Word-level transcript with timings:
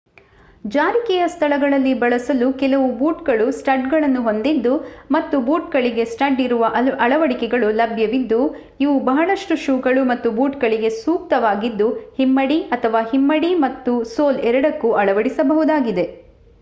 ಜಾರಿಕೆಯ 0.65 1.23
ಸ್ಥಳಗಳಲ್ಲಿ 1.31 1.91
ಬಳಸಲು 1.99 2.47
ಕೆಲವು 2.61 2.87
ಬೂಟುಗಳು 2.99 3.45
ಸ್ಟಡ್ಗಳನ್ನು 3.57 4.21
ಹೊಂದಿದ್ದು 4.23 4.71
ಮತ್ತು 5.11 5.35
ಬೂಟುಗಳಿಗೆ 5.47 6.05
ಸ್ಟಡ್ 6.13 6.41
ಇರುವ 6.45 6.63
ಅಳವಡಿಕೆಗಳು 7.03 7.69
ಲಭ್ಯವಿದ್ದು 7.77 8.39
ಇವು 8.79 8.95
ಬಹಳಷ್ಟು 9.05 9.57
ಶೂಗಳು 9.65 10.03
ಮತ್ತು 10.11 10.31
ಬೂಟುಗಳಿಗೆ 10.37 10.91
ಸೂಕ್ತವಾಗಿದ್ದು 10.99 11.89
ಹಿಮ್ಮಡಿ 12.17 12.59
ಅಥವಾ 12.77 13.03
ಹಿಮ್ಮಡಿ 13.11 13.53
ಮತ್ತು 13.65 13.95
ಸೋಲ್ 14.13 14.41
ಎರಡಕ್ಕೂ 14.49 14.91
ಅಳವಡಿಸಬಹುದಾಗಿದೆ 15.03 16.07